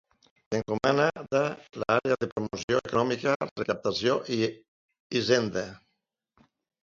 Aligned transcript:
Té 0.53 0.59
encomanada 0.59 1.41
l'àrea 1.81 2.15
de 2.23 2.29
Promoció 2.31 2.79
Econòmica, 2.83 3.35
Recaptació 3.63 4.15
i 4.37 4.41
Hisenda. 5.19 5.65